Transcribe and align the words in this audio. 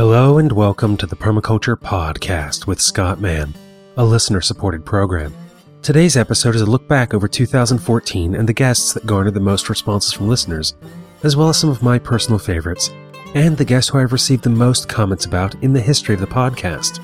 Hello 0.00 0.38
and 0.38 0.50
welcome 0.50 0.96
to 0.96 1.04
the 1.04 1.14
Permaculture 1.14 1.76
Podcast 1.76 2.66
with 2.66 2.80
Scott 2.80 3.20
Mann, 3.20 3.52
a 3.98 4.02
listener 4.02 4.40
supported 4.40 4.82
program. 4.82 5.34
Today's 5.82 6.16
episode 6.16 6.54
is 6.54 6.62
a 6.62 6.66
look 6.66 6.88
back 6.88 7.12
over 7.12 7.28
2014 7.28 8.34
and 8.34 8.48
the 8.48 8.54
guests 8.54 8.94
that 8.94 9.04
garnered 9.04 9.34
the 9.34 9.40
most 9.40 9.68
responses 9.68 10.14
from 10.14 10.26
listeners, 10.26 10.72
as 11.22 11.36
well 11.36 11.50
as 11.50 11.58
some 11.58 11.68
of 11.68 11.82
my 11.82 11.98
personal 11.98 12.38
favorites, 12.38 12.88
and 13.34 13.58
the 13.58 13.64
guests 13.66 13.90
who 13.90 13.98
I've 13.98 14.14
received 14.14 14.42
the 14.42 14.48
most 14.48 14.88
comments 14.88 15.26
about 15.26 15.54
in 15.62 15.74
the 15.74 15.82
history 15.82 16.14
of 16.14 16.22
the 16.22 16.26
podcast. 16.26 16.98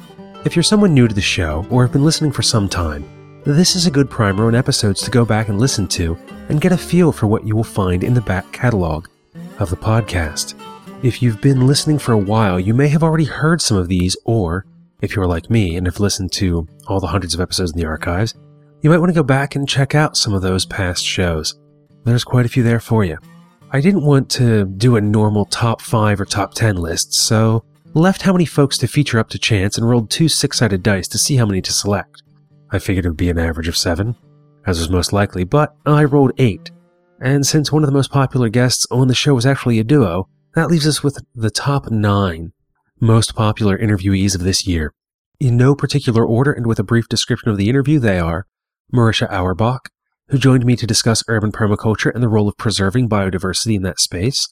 If 0.47 0.57
you're 0.57 0.63
someone 0.63 0.95
new 0.95 1.07
to 1.07 1.15
the 1.15 1.21
show 1.21 1.67
or 1.69 1.83
have 1.83 1.93
been 1.93 2.03
listening 2.03 2.33
for 2.33 2.41
some 2.41 2.67
time, 2.67 3.05
this 3.45 3.77
is 3.77 3.87
a 3.87 3.91
good 3.91 4.09
primer 4.09 4.47
on 4.47 4.55
episodes 4.55 5.03
to 5.03 5.11
go 5.11 5.27
back 5.27 5.51
and 5.51 5.61
listen 5.61 5.87
to 5.89 6.17
and 6.49 6.63
get 6.63 6.73
a 6.73 6.79
feel 6.79 7.13
for 7.13 7.27
what 7.27 7.47
you 7.47 7.55
will 7.55 7.63
find 7.63 8.03
in 8.03 8.15
the 8.15 8.23
back 8.23 8.51
catalog 8.53 9.07
of 9.59 9.69
the 9.69 9.77
podcast. 9.77 10.55
If 11.03 11.23
you've 11.23 11.43
been 11.43 11.67
listening 11.67 11.99
for 11.99 12.13
a 12.13 12.19
while, 12.19 12.59
you 12.59 12.73
may 12.73 12.89
have 12.89 13.03
already 13.03 13.27
heard 13.27 13.61
some 13.61 13.77
of 13.77 13.87
these, 13.87 14.17
or 14.25 14.65
if 15.03 15.15
you're 15.15 15.27
like 15.27 15.51
me 15.51 15.77
and 15.77 15.87
have 15.87 16.01
listened 16.01 16.33
to 16.33 16.67
all 16.87 17.01
the 17.01 17.07
hundreds 17.07 17.35
of 17.35 17.41
episodes 17.41 17.73
in 17.73 17.79
the 17.79 17.87
archives, 17.87 18.35
you 18.81 18.89
might 18.89 18.99
want 18.99 19.11
to 19.11 19.15
go 19.15 19.23
back 19.23 19.55
and 19.55 19.69
check 19.69 19.95
out 19.95 20.17
some 20.17 20.33
of 20.33 20.41
those 20.41 20.65
past 20.65 21.05
shows. 21.05 21.61
There's 22.05 22.25
quite 22.25 22.47
a 22.47 22.49
few 22.49 22.63
there 22.63 22.81
for 22.81 23.05
you. 23.05 23.19
I 23.71 23.81
didn't 23.81 24.07
want 24.07 24.31
to 24.33 24.65
do 24.65 24.97
a 24.97 25.01
normal 25.01 25.45
top 25.45 25.83
5 25.83 26.21
or 26.21 26.25
top 26.25 26.55
10 26.55 26.77
list, 26.77 27.13
so 27.13 27.63
left 27.93 28.23
how 28.23 28.33
many 28.33 28.47
folks 28.47 28.79
to 28.79 28.89
feature 28.89 29.19
up 29.19 29.29
to 29.31 29.39
chance 29.39 29.77
and 29.77 29.89
rolled 29.89 30.09
two 30.09 30.29
six 30.29 30.59
sided 30.59 30.83
dice 30.83 31.09
to 31.09 31.19
see 31.19 31.37
how 31.37 31.45
many 31.45 31.61
to 31.61 31.73
select. 31.73 32.23
I 32.71 32.79
figured 32.79 33.05
it 33.05 33.09
would 33.09 33.17
be 33.19 33.31
an 33.31 33.39
average 33.39 33.69
of 33.69 33.77
7, 33.77 34.17
as 34.67 34.79
was 34.79 34.89
most 34.89 35.13
likely, 35.13 35.45
but 35.45 35.77
I 35.85 36.05
rolled 36.05 36.33
8. 36.39 36.71
And 37.21 37.47
since 37.47 37.71
one 37.71 37.83
of 37.83 37.87
the 37.87 37.95
most 37.97 38.11
popular 38.11 38.49
guests 38.49 38.87
on 38.91 39.09
the 39.09 39.15
show 39.15 39.35
was 39.35 39.47
actually 39.47 39.79
a 39.79 39.85
duo, 39.85 40.29
that 40.57 40.71
leaves 40.71 40.87
us 40.87 41.05
with 41.05 41.23
the 41.35 41.51
top 41.51 41.91
nine 41.91 42.53
most 42.99 43.37
popular 43.37 43.77
interviewees 43.77 44.35
of 44.35 44.41
this 44.41 44.67
year. 44.67 44.95
In 45.39 45.59
no 45.59 45.75
particular 45.75 46.25
order 46.25 46.51
and 46.51 46.67
with 46.67 46.79
a 46.79 46.85
brief 46.85 47.09
description 47.09 47.51
of 47.51 47.59
the 47.59 47.69
interview, 47.69 47.99
they 47.99 48.19
are 48.19 48.47
Marisha 48.91 49.31
Auerbach, 49.31 49.91
who 50.29 50.39
joined 50.39 50.65
me 50.65 50.75
to 50.75 50.87
discuss 50.87 51.23
urban 51.29 51.53
permaculture 51.53 52.11
and 52.13 52.23
the 52.23 52.29
role 52.29 52.49
of 52.49 52.57
preserving 52.57 53.07
biodiversity 53.07 53.77
in 53.77 53.83
that 53.83 54.01
space. 54.01 54.49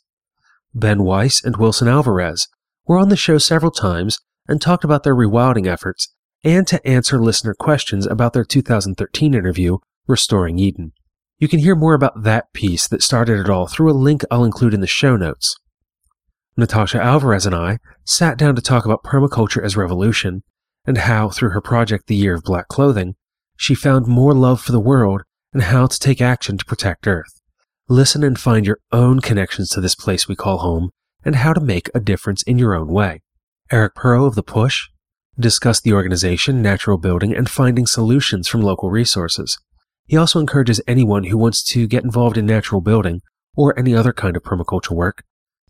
Ben 0.75 1.05
Weiss 1.05 1.43
and 1.43 1.57
Wilson 1.57 1.89
Alvarez 1.89 2.49
were 2.87 2.99
on 2.99 3.09
the 3.09 3.17
show 3.17 3.39
several 3.39 3.73
times 3.73 4.21
and 4.47 4.61
talked 4.61 4.85
about 4.85 5.05
their 5.05 5.17
rewilding 5.17 5.67
efforts 5.67 6.13
and 6.45 6.67
to 6.67 6.87
answer 6.87 7.19
listener 7.19 7.55
questions 7.55 8.07
about 8.07 8.35
their 8.35 8.45
2013 8.45 9.33
interview, 9.33 9.79
Restoring 10.07 10.59
Eden. 10.59 10.93
You 11.39 11.49
can 11.49 11.61
hear 11.61 11.75
more 11.75 11.95
about 11.95 12.25
that 12.25 12.53
piece 12.53 12.87
that 12.89 13.03
started 13.03 13.41
it 13.41 13.49
all 13.49 13.67
through 13.67 13.91
a 13.91 13.97
link 13.97 14.23
I'll 14.31 14.45
include 14.45 14.75
in 14.75 14.83
the 14.83 14.87
show 14.87 15.17
notes. 15.17 15.57
Natasha 16.57 17.03
Alvarez 17.03 17.47
and 17.47 17.55
I 17.55 17.79
sat 18.05 18.39
down 18.39 18.55
to 18.55 18.63
talk 18.63 18.85
about 18.85 19.03
permaculture 19.03 19.65
as 19.65 19.77
revolution 19.77 20.45
and 20.87 20.99
how, 20.99 21.29
through 21.29 21.51
her 21.51 21.61
project 21.61 22.07
The 22.07 22.15
Year 22.15 22.35
of 22.35 22.45
Black 22.45 22.69
Clothing, 22.69 23.17
she 23.57 23.75
found 23.75 24.07
more 24.07 24.35
love 24.35 24.61
for 24.61 24.71
the 24.71 24.79
world 24.79 25.23
and 25.53 25.65
how 25.65 25.87
to 25.87 25.99
take 25.99 26.21
action 26.21 26.57
to 26.59 26.65
protect 26.65 27.09
Earth. 27.09 27.41
Listen 27.89 28.23
and 28.23 28.39
find 28.39 28.67
your 28.67 28.79
own 28.93 29.21
connections 29.21 29.69
to 29.71 29.81
this 29.81 29.97
place 29.97 30.29
we 30.29 30.37
call 30.37 30.59
home 30.59 30.91
and 31.25 31.37
how 31.37 31.53
to 31.53 31.61
make 31.61 31.91
a 31.93 32.01
difference 32.01 32.43
in 32.43 32.59
your 32.59 32.75
own 32.75 32.89
way. 32.89 33.23
Eric 33.73 33.97
Perot 33.97 34.29
of 34.29 34.35
The 34.37 34.43
Push 34.45 34.91
discussed 35.39 35.83
the 35.83 35.93
organization, 35.93 36.63
natural 36.63 36.99
building, 36.99 37.35
and 37.35 37.51
finding 37.51 37.87
solutions 37.87 38.47
from 38.47 38.63
local 38.63 38.91
resources. 38.91 39.59
He 40.07 40.17
also 40.17 40.39
encourages 40.39 40.81
anyone 40.87 41.25
who 41.25 41.39
wants 41.39 41.65
to 41.65 41.89
get 41.89 42.05
involved 42.05 42.39
in 42.39 42.47
natural 42.47 42.81
building 42.81 43.23
or 43.57 43.77
any 43.77 43.95
other 43.95 44.13
kind 44.13 44.37
of 44.37 44.45
permaculture 44.45 44.93
work 44.93 45.25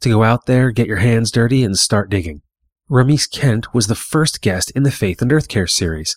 to 0.04 0.10
go 0.10 0.22
out 0.22 0.46
there, 0.46 0.70
get 0.70 0.86
your 0.86 0.98
hands 0.98 1.30
dirty, 1.30 1.64
and 1.64 1.78
start 1.78 2.10
digging. 2.10 2.42
Rhamis 2.90 3.30
Kent 3.30 3.72
was 3.74 3.86
the 3.86 3.94
first 3.94 4.42
guest 4.42 4.70
in 4.72 4.82
the 4.82 4.90
Faith 4.90 5.22
and 5.22 5.32
Earth 5.32 5.48
Care 5.48 5.66
series. 5.66 6.16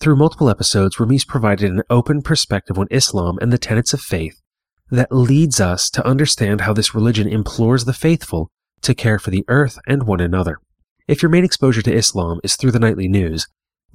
Through 0.00 0.16
multiple 0.16 0.50
episodes, 0.50 0.96
Rhamis 0.96 1.26
provided 1.26 1.70
an 1.70 1.82
open 1.88 2.22
perspective 2.22 2.78
on 2.78 2.88
Islam 2.90 3.38
and 3.40 3.52
the 3.52 3.58
tenets 3.58 3.92
of 3.94 4.00
faith 4.00 4.42
that 4.90 5.12
leads 5.12 5.60
us 5.60 5.88
to 5.90 6.06
understand 6.06 6.62
how 6.62 6.72
this 6.72 6.94
religion 6.94 7.28
implores 7.28 7.84
the 7.84 7.92
faithful 7.92 8.50
to 8.82 8.94
care 8.94 9.20
for 9.20 9.30
the 9.30 9.44
earth 9.46 9.78
and 9.86 10.02
one 10.02 10.20
another. 10.20 10.58
If 11.06 11.22
your 11.22 11.30
main 11.30 11.44
exposure 11.44 11.82
to 11.82 11.94
Islam 11.94 12.40
is 12.42 12.56
through 12.56 12.72
the 12.72 12.80
nightly 12.80 13.06
news, 13.06 13.46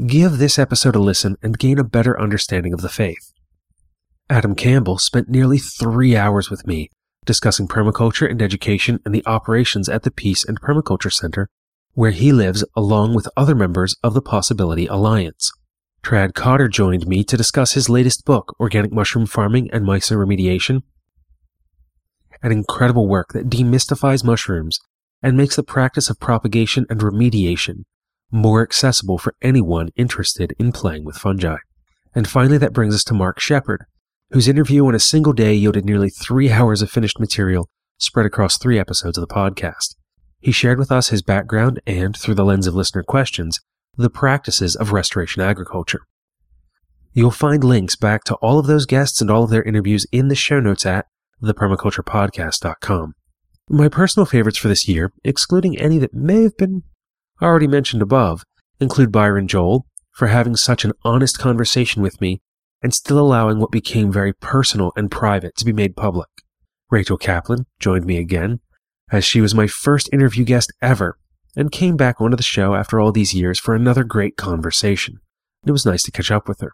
give 0.08 0.38
this 0.38 0.58
episode 0.58 0.96
a 0.96 1.00
listen 1.00 1.36
and 1.44 1.60
gain 1.60 1.80
a 1.80 1.84
better 1.84 2.20
understanding 2.20 2.74
of 2.74 2.82
the 2.82 2.90
faith. 2.90 3.34
Adam 4.30 4.56
Campbell 4.56 4.98
spent 4.98 5.28
nearly 5.28 5.58
three 5.58 6.16
hours 6.16 6.50
with 6.50 6.66
me 6.66 6.90
discussing 7.26 7.68
permaculture 7.68 8.30
and 8.30 8.42
education 8.42 9.00
and 9.06 9.14
the 9.14 9.26
operations 9.26 9.90
at 9.90 10.04
the 10.04 10.12
Peace 10.12 10.44
and 10.44 10.62
Permaculture 10.62 11.12
Center, 11.12 11.50
where 11.94 12.12
he 12.12 12.32
lives 12.32 12.64
along 12.76 13.14
with 13.16 13.28
other 13.38 13.56
members 13.56 13.96
of 14.04 14.14
the 14.14 14.22
Possibility 14.22 14.88
Alliance. 14.88 15.52
Tradd 16.04 16.34
Cotter 16.34 16.68
joined 16.68 17.08
me 17.08 17.24
to 17.24 17.38
discuss 17.38 17.74
his 17.74 17.90
latest 17.90 18.26
book, 18.26 18.56
Organic 18.60 18.92
Mushroom 18.92 19.26
Farming 19.26 19.70
and 19.72 19.86
Mycoremediation, 19.86 20.82
an 22.42 22.52
incredible 22.52 23.08
work 23.08 23.30
that 23.34 23.50
demystifies 23.50 24.24
mushrooms 24.24 24.80
and 25.22 25.38
makes 25.38 25.56
the 25.56 25.64
practice 25.64 26.10
of 26.10 26.20
propagation 26.20 26.86
and 26.90 27.00
remediation 27.00 27.84
more 28.30 28.62
accessible 28.62 29.18
for 29.18 29.36
anyone 29.42 29.90
interested 29.96 30.54
in 30.60 30.72
playing 30.72 31.06
with 31.06 31.16
fungi. 31.16 31.58
And 32.14 32.28
finally, 32.28 32.58
that 32.58 32.74
brings 32.74 32.94
us 32.94 33.04
to 33.06 33.14
Mark 33.14 33.40
Shepard, 33.40 33.86
whose 34.34 34.48
interview 34.48 34.90
in 34.90 34.96
a 34.96 35.00
single 35.00 35.32
day 35.32 35.54
yielded 35.54 35.86
nearly 35.86 36.10
three 36.10 36.52
hours 36.52 36.82
of 36.82 36.90
finished 36.90 37.20
material 37.20 37.70
spread 38.00 38.26
across 38.26 38.58
three 38.58 38.80
episodes 38.80 39.18
of 39.18 39.22
the 39.26 39.34
podcast. 39.34 39.96
He 40.40 40.52
shared 40.52 40.80
with 40.80 40.92
us 40.92 41.10
his 41.10 41.22
background 41.22 41.80
and, 41.86 42.18
through 42.18 42.36
the 42.36 42.44
lens 42.44 42.68
of 42.68 42.74
listener 42.74 43.04
questions, 43.04 43.62
the 43.96 44.10
practices 44.10 44.76
of 44.76 44.92
restoration 44.92 45.42
agriculture. 45.42 46.02
You'll 47.14 47.32
find 47.32 47.64
links 47.64 47.96
back 47.96 48.24
to 48.26 48.36
all 48.36 48.58
of 48.58 48.66
those 48.66 48.88
guests 48.88 49.22
and 49.22 49.30
all 49.30 49.44
of 49.44 49.52
their 49.52 49.64
interviews 49.64 50.08
in 50.12 50.28
the 50.28 50.36
show 50.36 50.60
notes 50.60 50.86
at 50.86 51.06
thepermaculturepodcast.com. 51.42 53.14
My 53.70 53.88
personal 53.88 54.26
favorites 54.26 54.58
for 54.58 54.68
this 54.68 54.88
year, 54.88 55.14
excluding 55.24 55.78
any 55.78 56.00
that 56.00 56.14
may 56.14 56.42
have 56.42 56.58
been 56.58 56.82
already 57.42 57.68
mentioned 57.68 58.02
above, 58.02 58.44
include 58.80 59.12
Byron 59.12 59.48
Joel 59.48 59.86
for 60.12 60.28
having 60.28 60.56
such 60.56 60.84
an 60.84 60.92
honest 61.06 61.38
conversation 61.38 62.02
with 62.02 62.20
me 62.20 62.42
and 62.84 62.94
still 62.94 63.20
allowing 63.20 63.60
what 63.60 63.72
became 63.72 64.12
very 64.12 64.34
personal 64.34 64.92
and 64.96 65.10
private 65.10 65.56
to 65.56 65.66
be 65.66 65.74
made 65.74 65.96
public. 65.96 66.28
Rachel 66.92 67.18
Kaplan 67.18 67.66
joined 67.80 68.06
me 68.06 68.18
again, 68.18 68.60
as 69.12 69.26
she 69.26 69.42
was 69.42 69.56
my 69.56 69.66
first 69.66 70.10
interview 70.14 70.44
guest 70.44 70.72
ever, 70.82 71.18
and 71.56 71.72
came 71.72 71.96
back 71.96 72.20
onto 72.20 72.36
the 72.36 72.44
show 72.44 72.76
after 72.76 73.00
all 73.00 73.12
these 73.12 73.34
years 73.34 73.60
for 73.60 73.74
another 73.74 74.04
great 74.04 74.38
conversation. 74.38 75.20
It 75.66 75.72
was 75.72 75.86
nice 75.86 76.04
to 76.04 76.12
catch 76.12 76.30
up 76.30 76.48
with 76.48 76.60
her. 76.60 76.74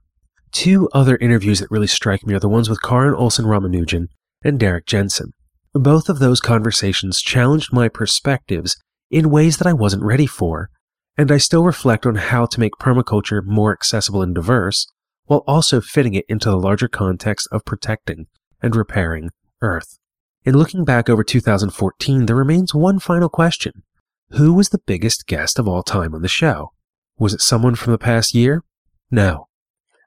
Two 0.51 0.89
other 0.93 1.15
interviews 1.17 1.59
that 1.59 1.69
really 1.69 1.87
strike 1.87 2.25
me 2.25 2.33
are 2.33 2.39
the 2.39 2.49
ones 2.49 2.69
with 2.69 2.81
Karin 2.81 3.13
Olsen 3.13 3.45
Ramanujan 3.45 4.07
and 4.43 4.59
Derrick 4.59 4.87
Jensen. 4.87 5.33
Both 5.73 6.09
of 6.09 6.19
those 6.19 6.41
conversations 6.41 7.21
challenged 7.21 7.71
my 7.71 7.87
perspectives 7.87 8.75
in 9.11 9.29
ways 9.29 9.57
that 9.57 9.67
I 9.67 9.73
wasn't 9.73 10.03
ready 10.03 10.25
for, 10.25 10.69
and 11.17 11.31
I 11.31 11.37
still 11.37 11.63
reflect 11.63 12.05
on 12.05 12.15
how 12.15 12.47
to 12.47 12.59
make 12.59 12.73
permaculture 12.81 13.43
more 13.43 13.71
accessible 13.71 14.21
and 14.23 14.33
diverse, 14.33 14.87
while 15.29 15.44
also 15.45 15.79
fitting 15.79 16.16
it 16.16 16.25
into 16.28 16.50
the 16.50 16.57
larger 16.57 16.88
context 16.88 17.47
of 17.51 17.63
protecting 17.63 18.25
and 18.63 18.75
repairing 18.75 19.29
Earth. 19.62 20.00
In 20.44 20.57
looking 20.57 20.84
back 20.84 21.07
over 21.07 21.23
2014, 21.23 22.25
there 22.25 22.35
remains 22.35 22.73
one 22.73 22.97
final 22.97 23.29
question. 23.29 23.84
Who 24.31 24.56
was 24.56 24.69
the 24.69 24.81
biggest 24.88 25.28
guest 25.28 25.59
of 25.59 25.68
all 25.68 25.84
time 25.84 26.16
on 26.16 26.23
the 26.23 26.28
show? 26.28 26.72
Was 27.19 27.35
it 27.35 27.41
someone 27.41 27.75
from 27.75 27.91
the 27.91 28.00
past 28.00 28.34
year? 28.34 28.63
No. 29.12 29.50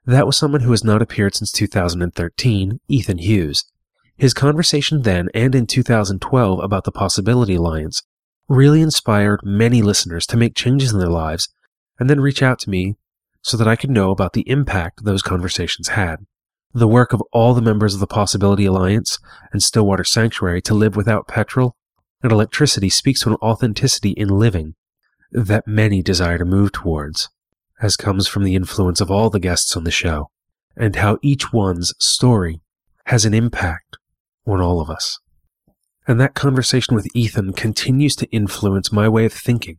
That 0.05 0.25
was 0.25 0.35
someone 0.35 0.61
who 0.61 0.71
has 0.71 0.83
not 0.83 1.01
appeared 1.01 1.35
since 1.35 1.53
2013, 1.53 2.81
Ethan 2.89 3.19
Hughes. 3.19 3.63
His 4.17 4.33
conversation 4.33 5.03
then 5.03 5.29
and 5.33 5.55
in 5.55 5.67
2012 5.67 6.59
about 6.61 6.83
the 6.83 6.91
Possibility 6.91 7.55
Alliance 7.55 8.03
really 8.49 8.81
inspired 8.81 9.39
many 9.43 9.81
listeners 9.81 10.27
to 10.27 10.37
make 10.37 10.53
changes 10.53 10.91
in 10.91 10.99
their 10.99 11.07
lives 11.07 11.47
and 11.97 12.09
then 12.09 12.19
reach 12.19 12.43
out 12.43 12.59
to 12.59 12.69
me 12.69 12.97
so 13.43 13.57
that 13.57 13.67
I 13.67 13.75
could 13.75 13.91
know 13.91 14.09
about 14.09 14.33
the 14.33 14.49
impact 14.49 15.03
those 15.03 15.21
conversations 15.21 15.89
had. 15.89 16.25
The 16.73 16.87
work 16.87 17.13
of 17.13 17.21
all 17.31 17.53
the 17.53 17.61
members 17.61 17.93
of 17.93 17.99
the 17.99 18.07
Possibility 18.07 18.65
Alliance 18.65 19.19
and 19.51 19.61
Stillwater 19.61 20.03
Sanctuary 20.03 20.61
to 20.63 20.73
live 20.73 20.95
without 20.95 21.27
petrol 21.27 21.75
and 22.23 22.31
electricity 22.31 22.89
speaks 22.89 23.21
to 23.21 23.29
an 23.29 23.35
authenticity 23.35 24.11
in 24.11 24.29
living 24.29 24.75
that 25.31 25.67
many 25.67 26.01
desire 26.01 26.37
to 26.37 26.45
move 26.45 26.71
towards, 26.71 27.29
as 27.81 27.97
comes 27.97 28.27
from 28.27 28.43
the 28.43 28.55
influence 28.55 29.01
of 29.01 29.11
all 29.11 29.29
the 29.29 29.39
guests 29.39 29.75
on 29.75 29.83
the 29.83 29.91
show, 29.91 30.29
and 30.77 30.95
how 30.95 31.19
each 31.21 31.51
one's 31.51 31.93
story 31.99 32.61
has 33.07 33.25
an 33.25 33.33
impact 33.33 33.97
on 34.47 34.61
all 34.61 34.79
of 34.79 34.89
us. 34.89 35.19
And 36.07 36.19
that 36.19 36.33
conversation 36.33 36.95
with 36.95 37.07
Ethan 37.13 37.53
continues 37.53 38.15
to 38.15 38.27
influence 38.27 38.91
my 38.91 39.09
way 39.09 39.25
of 39.25 39.33
thinking 39.33 39.77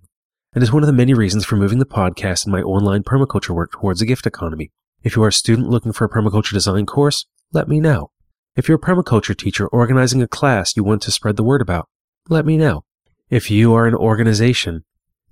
and 0.55 0.63
is 0.63 0.73
one 0.73 0.83
of 0.83 0.87
the 0.87 0.93
many 0.93 1.15
reasons 1.15 1.45
for 1.45 1.57
moving 1.57 1.79
the 1.79 1.87
podcast 1.87 2.45
and 2.45 2.53
my 2.53 2.63
online 2.63 3.03
permaculture 3.03 3.55
work 3.55 3.73
towards 3.73 4.01
a 4.01 4.07
gift 4.07 4.27
economy. 4.27 4.71
If 5.03 5.17
you 5.17 5.23
are 5.25 5.29
a 5.29 5.33
student 5.33 5.69
looking 5.69 5.93
for 5.93 6.05
a 6.05 6.09
permaculture 6.09 6.53
design 6.53 6.87
course, 6.87 7.27
let 7.53 7.69
me 7.69 7.81
know. 7.81 8.11
If 8.57 8.69
you're 8.69 8.79
a 8.79 8.81
permaculture 8.81 9.37
teacher 9.37 9.67
organizing 9.69 10.23
a 10.23 10.29
class 10.29 10.77
you 10.77 10.85
want 10.85 11.03
to 11.03 11.11
spread 11.11 11.37
the 11.37 11.43
word 11.43 11.61
about, 11.61 11.89
let 12.29 12.47
me 12.47 12.57
know. 12.57 12.85
If 13.29 13.51
you 13.51 13.75
are 13.75 13.87
an 13.87 13.95
organization 13.95 14.85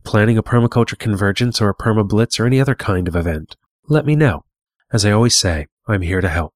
Planning 0.05 0.37
a 0.37 0.43
permaculture 0.43 0.99
convergence 0.99 1.61
or 1.61 1.69
a 1.69 1.75
permablitz 1.75 2.41
or 2.41 2.47
any 2.47 2.61
other 2.61 2.75
kind 2.75 3.07
of 3.07 3.15
event? 3.15 3.57
Let 3.89 4.05
me 4.05 4.17
know. 4.17 4.45
As 4.93 5.07
I 5.07 5.13
always 5.13 5.37
say, 5.37 5.69
I'm 5.87 6.03
here 6.03 6.21
to 6.21 6.29
help. 6.29 6.55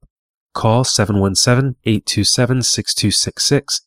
Call 0.52 0.82
717-827-6266, 0.84 3.80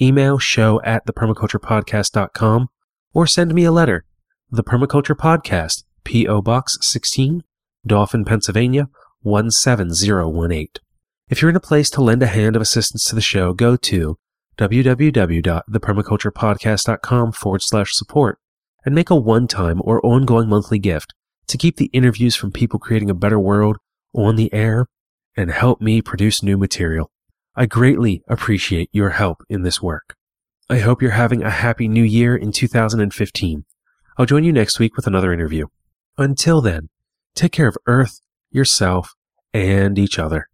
email 0.00 0.38
show 0.38 0.80
at 0.82 1.06
thepermaculturepodcast.com, 1.06 2.68
or 3.12 3.26
send 3.26 3.54
me 3.54 3.64
a 3.64 3.72
letter. 3.72 4.04
The 4.50 4.62
Permaculture 4.62 5.16
Podcast, 5.16 5.84
P.O. 6.04 6.42
Box 6.42 6.76
16, 6.82 7.42
Dauphin, 7.84 8.24
Pennsylvania 8.24 8.88
17018. 9.24 10.68
If 11.28 11.42
you're 11.42 11.48
in 11.48 11.56
a 11.56 11.60
place 11.60 11.90
to 11.90 12.02
lend 12.02 12.22
a 12.22 12.28
hand 12.28 12.54
of 12.54 12.62
assistance 12.62 13.04
to 13.06 13.16
the 13.16 13.20
show, 13.20 13.52
go 13.52 13.74
to 13.76 14.16
www.thepermaculturepodcast.com 14.58 17.32
forward 17.32 17.62
slash 17.62 17.94
support 17.94 18.38
and 18.84 18.94
make 18.94 19.10
a 19.10 19.16
one-time 19.16 19.80
or 19.82 20.00
ongoing 20.06 20.48
monthly 20.48 20.78
gift 20.78 21.14
to 21.48 21.58
keep 21.58 21.76
the 21.76 21.86
interviews 21.86 22.36
from 22.36 22.52
people 22.52 22.78
creating 22.78 23.10
a 23.10 23.14
better 23.14 23.40
world 23.40 23.78
on 24.14 24.36
the 24.36 24.52
air 24.52 24.86
and 25.36 25.50
help 25.50 25.80
me 25.80 26.00
produce 26.00 26.44
new 26.44 26.56
material. 26.56 27.10
I 27.56 27.66
greatly 27.66 28.22
appreciate 28.28 28.88
your 28.92 29.10
help 29.10 29.42
in 29.48 29.62
this 29.62 29.82
work. 29.82 30.14
I 30.70 30.78
hope 30.78 31.02
you're 31.02 31.10
having 31.10 31.42
a 31.42 31.50
happy 31.50 31.88
new 31.88 32.04
year 32.04 32.36
in 32.36 32.52
2015. 32.52 33.64
I'll 34.16 34.26
join 34.26 34.44
you 34.44 34.52
next 34.52 34.78
week 34.78 34.96
with 34.96 35.06
another 35.06 35.32
interview. 35.32 35.66
Until 36.16 36.60
then, 36.60 36.88
take 37.34 37.52
care 37.52 37.66
of 37.66 37.76
Earth, 37.86 38.20
yourself, 38.50 39.14
and 39.52 39.98
each 39.98 40.18
other. 40.18 40.48